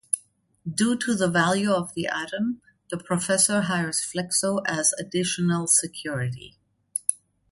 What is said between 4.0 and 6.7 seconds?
Flexo as additional security.